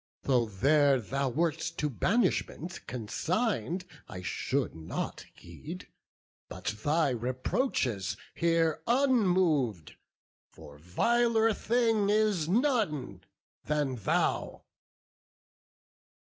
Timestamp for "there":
0.47-0.99